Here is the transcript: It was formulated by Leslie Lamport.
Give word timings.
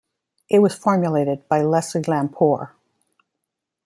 It 0.49 0.63
was 0.63 0.73
formulated 0.73 1.47
by 1.47 1.61
Leslie 1.61 2.01
Lamport. 2.07 2.69